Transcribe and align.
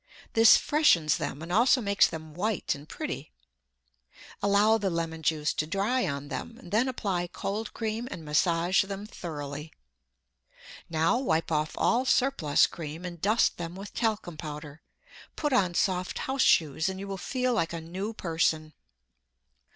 This 0.33 0.57
freshens 0.57 1.17
them 1.17 1.43
and 1.43 1.51
also 1.53 1.79
makes 1.79 2.07
them 2.07 2.33
white 2.33 2.73
and 2.73 2.89
pretty. 2.89 3.31
Allow 4.41 4.79
the 4.79 4.89
lemon 4.89 5.21
juice 5.21 5.53
to 5.53 5.67
dry 5.67 6.07
on 6.07 6.29
them, 6.29 6.59
then 6.63 6.87
apply 6.87 7.27
cold 7.27 7.71
cream 7.75 8.07
and 8.09 8.25
massage 8.25 8.83
them 8.83 9.05
thoroughly. 9.05 9.71
Now 10.89 11.19
wipe 11.19 11.51
off 11.51 11.75
all 11.77 12.03
surplus 12.05 12.65
cream 12.65 13.05
and 13.05 13.21
dust 13.21 13.57
them 13.57 13.75
with 13.75 13.93
talcum 13.93 14.37
powder. 14.37 14.81
Put 15.35 15.53
on 15.53 15.75
soft 15.75 16.17
house 16.25 16.41
shoes 16.41 16.89
and 16.89 16.99
you 16.99 17.07
will 17.07 17.19
feel 17.19 17.53
like 17.53 17.71
a 17.71 17.79
new 17.79 18.11
person. 18.11 18.73